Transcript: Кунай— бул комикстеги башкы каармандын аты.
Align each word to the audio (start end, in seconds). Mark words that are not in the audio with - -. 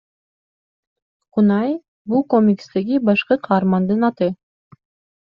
Кунай— 1.35 1.71
бул 2.13 2.23
комикстеги 2.35 2.97
башкы 3.11 3.39
каармандын 3.49 4.09
аты. 4.09 4.31